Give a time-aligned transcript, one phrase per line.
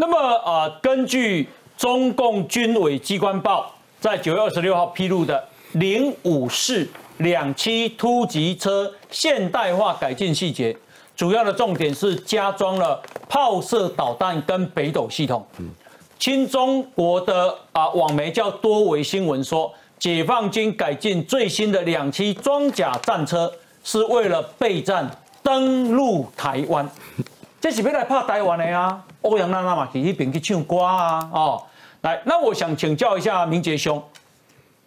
[0.00, 1.46] 那么呃，根据
[1.76, 3.70] 中共军委机关报
[4.00, 6.88] 在九月二十六号披露的零五式
[7.18, 10.74] 两栖突击车现代化改进细节，
[11.14, 15.46] 主要的重点是加装了炮射导弹跟北斗系统。
[15.58, 15.68] 嗯，
[16.18, 23.52] 新中国的啊网媒叫多维新闻说，解放军改进最新的两栖装甲战车，
[23.84, 25.10] 是为了备战
[25.42, 26.88] 登陆台湾。
[27.60, 29.04] 这是要来拍台湾的啊！
[29.20, 31.28] 欧阳娜娜嘛，去那边去唱歌啊！
[31.30, 31.62] 哦，
[32.00, 34.02] 来，那我想请教一下明杰兄，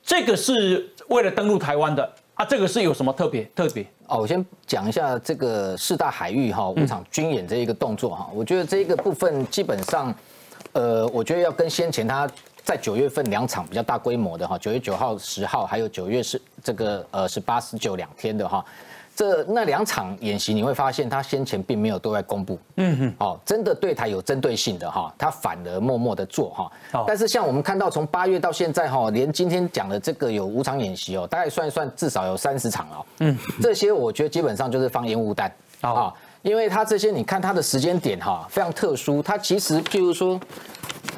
[0.03, 2.43] 这个是为了登陆台湾的啊？
[2.43, 3.85] 这个是有什么特别特别？
[4.07, 10.11] 哦，我先讲一下这个四大海域哈五场军演这一个动作哈，我觉得这一个部分基本上，
[10.71, 12.27] 呃，我觉得要跟先前他
[12.63, 18.65] 在九月份两场比较大规模的哈，九月九号、十号，还有九月是这个呃十八、十九两天的哈。
[19.15, 26.71] 这那两场演习，你会发现他先前并没有对外公布，嗯哼，哦，真的对台有针对性的哈，他反而默默的做哈。
[27.05, 35.51] 但是像我们看到从八月到现在哈，连今天讲的这个有五场演习哦，大概算一算至少有三十场哦，嗯，这些我觉得基本上就是放烟雾弹。
[35.81, 40.39] 啊，因为他这些你看他的时间点哈非常特殊，他其实譬如说。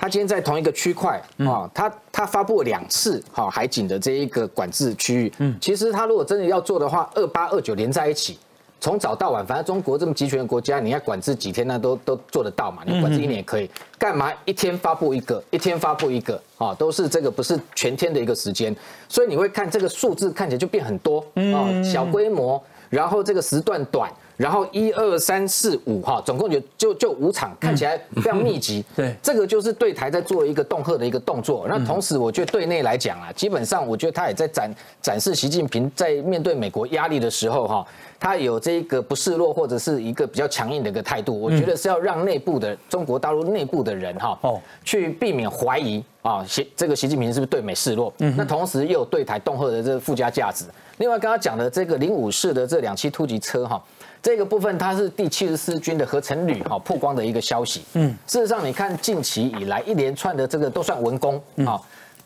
[0.06, 5.34] 他今天在同一个区块啊，他他发布了两次哈海警的这一个管制区域。
[5.40, 8.38] 嗯，其实他如果真的要做的话，二八二九连在一起，
[8.80, 12.84] 从早到晚，反正中国这么集权的国家，你要管制几天那都都做得到嘛。
[12.86, 16.72] 你管制一年也可以，干嘛一天发布一个，一天发布一个啊？
[16.76, 18.76] 都是这个不是全天的一个时间，
[19.10, 24.08] 所以你会看这个数字看起来就变很多啊，小规模，然后这个时段短。
[24.38, 28.84] 然后一二三四五哈，总共就就就五场，看起来非常密集。
[28.96, 31.66] 对，这个就是对台在做一个恫吓的一个动作。
[31.70, 37.86] 那同时，我觉得对内来讲啊，基本上我觉得他也在展展示习近平在面对美国压力的时候哈，
[38.20, 41.40] 他有这个不示弱或者是一个比较强硬的一个态度。
[41.40, 48.12] 我觉得是要让内部的中国大陆内部的人哈，哦，去避免怀疑啊，习这个习近平是不是对美示弱？
[48.18, 50.66] 嗯，那同时又有对台恫吓的这个附加价值。
[50.98, 53.82] 另外，刚刚讲的这个零五式的这两栖突击车哈。
[54.24, 57.84] 这个部分它是第七十四军的合成旅哈曝光的一个消息。
[57.94, 61.80] 嗯，事实上你看近期以来一连串的这个都算文工啊，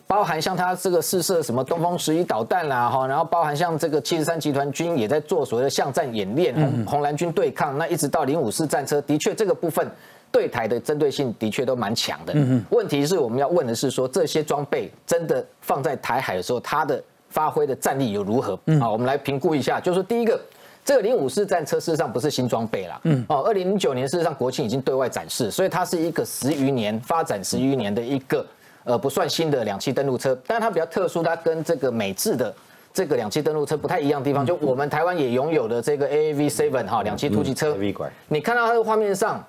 [0.06, 9.86] 包含像它这个试射什么东风十一导弹啦哈，然后包含像这个七十三集团军也在做所谓的巷战演练，红红蓝军对抗，那一直到零五式战车，的确这个部分
[10.30, 12.32] 对台的针对性的确都蛮强的。
[12.34, 18.58] 嗯问题是我们要问的是说这些装备真的放在台海的时候，它的发挥的战力又如何？
[18.80, 20.40] 好，我们来评估一下，就是说第一个。
[20.82, 28.44] 这个零五式战车事实上不是新装备啦，嗯，哦，二零零九年事实上国庆已经对外展示，所以它是一个十余年发展十余年的一个
[28.84, 32.52] 呃不算新的两栖登陆车，但是它比较特殊，它跟这个美制的
[32.94, 37.76] 这个两栖登陆车不太一样的地方，就我们台湾也拥有的这个 A A V Seven 哈两栖突击车，
[38.28, 39.44] 你看到它的画面上，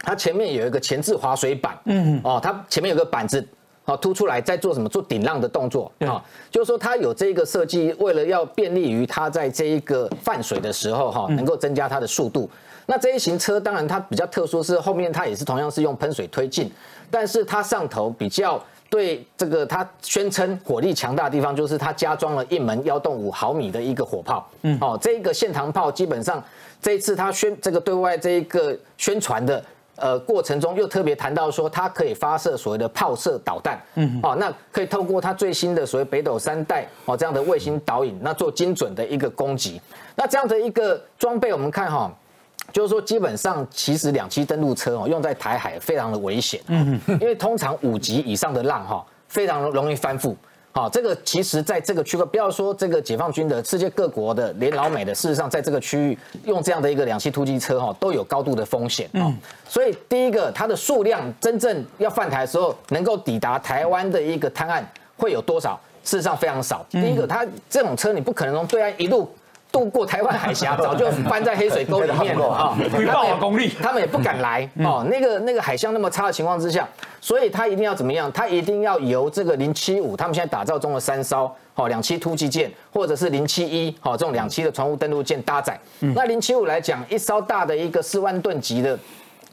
[0.00, 3.46] 它前面有一个前置滑水板，嗯，哦，它前面有个板子。
[3.86, 4.88] 好，凸出来在做什么？
[4.88, 12.48] 做顶浪的动作啊，就是说它有这个设计，为了要便利于它在这一个泛水的时候哈，能够增加它的速度。
[12.86, 16.72] 那这一型车当然它比较特殊，是后面它也是同样是用喷水推进，
[17.10, 24.48] 但是它上头比较对这个它宣称火力强大的地方，就是它加装了一门幺洞五毫米的一个火炮。
[24.62, 26.42] 嗯，哦，这个线膛炮基本上
[26.80, 29.62] 这一次它宣这个对外这一个宣传的。
[29.96, 39.80] 呃，过程中又特别谈到说，它可以发射所谓的炮射导弹，嗯，哦，那可以透过它最新的所谓北斗三代哦这样的卫星导引，那做精准的一个攻击。
[40.16, 42.12] 那这样的一个装备，我们看哈，
[42.72, 50.34] 就是说基本上其实两栖登陆车哦用在台海非常的危险，嗯，因为通常五级以上的浪哈非常容易翻覆。
[50.76, 59.32] 好，这个其实在这个区块，不要说这个解放军的，世界各国的，连老美的，事实上在这个区域用这样的一个两栖突击车哈，都有高度的风险啊。
[59.68, 64.84] 所以第一个，它的数量真正要犯台的时候，能够抵达台湾的一个滩岸
[65.16, 65.80] 会有多少？
[66.02, 66.84] 事实上非常少。
[66.90, 69.32] 第一个，它这种车你不可能从对岸一路。
[69.74, 72.78] 渡过台湾海峡， 早就翻在黑水沟里面了啊！
[72.94, 75.04] 回报我功力，他们也不敢来哦。
[75.10, 76.88] 那个那个海象那么差的情况之下，
[77.20, 78.30] 所以他一定要怎么样？
[78.30, 85.76] 他一定要由这个零七五，他们现在打造中的三艘哦两栖突击舰，或者是零七一哦这种两栖的船坞登陆舰搭载。
[85.98, 88.96] 那零七五来讲，一艘大的一个四万吨级的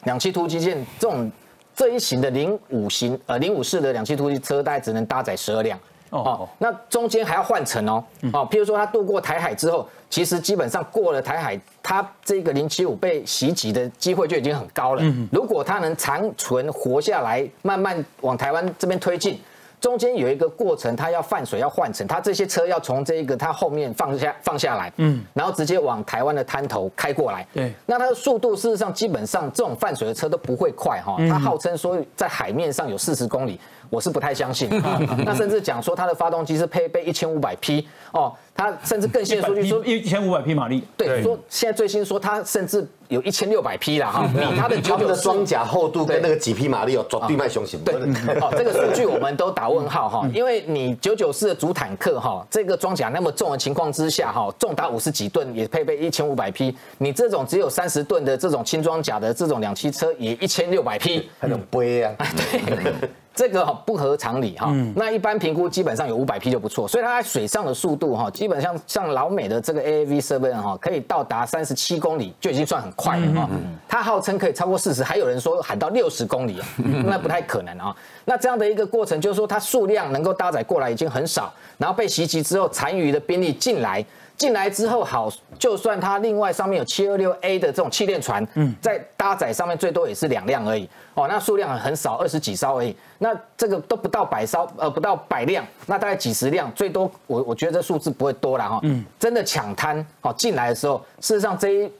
[0.03, 1.31] 两栖突击舰，这种
[1.75, 5.79] 这一型的零五型呃零五式的两栖突击车，大概只能搭载十二辆。
[6.11, 8.03] 哦，那中间还要换乘哦，
[8.33, 15.01] 哦，譬如说他渡过台海之后，其实基本上过了台海，他这个零七五被袭击的机会就已经很高了。
[15.31, 19.39] 如果他能长存活下来，慢慢往台湾这边推进，
[19.79, 27.47] 中间有一个过程，它要泛水要换乘，它这些车要从这个它后面放下放下来，嗯，然后直接往台湾的滩头开过来。
[27.53, 33.57] 对，那它的速度事实上基本上这种泛水的车都不会快哈，它号称说在海面上有四十公里。
[33.91, 34.69] 我是不太相信，
[35.25, 47.83] 那甚至讲说它的发动机是配备一千五百匹哦，它甚至更新的数据说一千五百匹马力，对，说现在最新说它甚至有一千六百匹了哈，比它的九九的装甲厚度跟那个几匹马力哦，绝对卖雄心。
[47.83, 47.95] 对，
[48.39, 62.15] 哦，这个数据我们都打问号哈，因为你九九四的主坦克哈，这个装甲那么重的情况之下哈，重达五十几吨也配备一千五百匹，你这种只有三十吨的这种轻装甲的这种两栖车也一千六百匹，很悲啊，
[62.65, 63.09] 对。
[63.33, 73.49] 这个不合常理哈，那一般评估基本上有五百匹就不错，所以它在水上的速度哈，基本上像老美的这个 A A V Seven 哈，可以到达三十七公里就已经算很快了哈。
[73.87, 76.67] 它号称可以超过四十，还有人说喊到六十公里啊，
[77.07, 77.95] 那不太可能啊。
[78.25, 84.05] 那这样的一个过程就是说，它数量能够搭载过来已经很少，然后被袭击之后，残余的兵力进来。
[84.41, 101.91] 进来之后，好，就算它另外上面有七二六 A 的这种气垫船，嗯，在搭载上面最多也是两辆而已，哦，那数量很少，二十几艘而已，那这个都不到百艘，呃，不到百辆，那大概几十辆，最多我我觉得这数字不会多了哈，嗯，真的抢滩，哦，进来的时候，事实上这一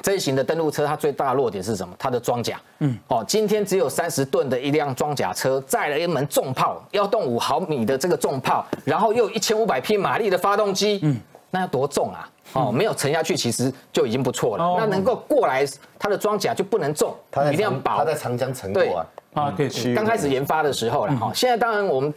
[0.00, 1.92] 这一型的登陆车，它最大的弱点是什么？
[1.98, 11.20] 它的装甲，嗯，哦，今天只有三十吨的一辆装甲车，载了一门重炮，幺洞五毫米的这个重炮，然后又一千五百匹马力的发动机，嗯。
[11.50, 12.28] 那要多重啊？
[12.52, 14.76] 哦，没有沉下去，其实就已经不错了。
[14.78, 15.64] 那能够过来，
[15.98, 17.14] 它的装甲就不能重，
[17.52, 17.98] 一定要薄。
[17.98, 19.06] 它在长江沉过啊。
[19.34, 21.30] 啊，对，刚开始研发的时候了哈。
[21.32, 22.12] 现在当然我们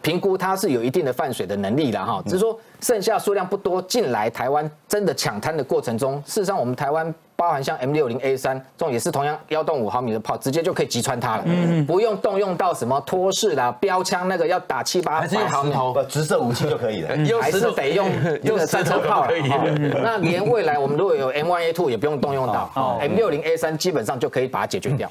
[0.00, 7.12] 评估它是有一定的泛水的能力了哈，只是说剩下数量不多，进来台湾真的抢滩的过程中，事实上我们台湾。
[7.42, 11.84] 包含像 M 六零 A 三这种也是同样幺洞五毫米的炮，直接就可以击穿它了，嗯。
[11.84, 15.72] 不用动用到什么托式啦、标枪那个要打七八百毫米，
[16.08, 17.08] 直射武器就可以了，
[17.40, 18.08] 还是得用
[18.44, 19.32] 用战车炮了。
[20.04, 25.10] 那连未来我们如果有 M one A two 也不用动用到，M 六零 A 三基本上就可以把它解决掉。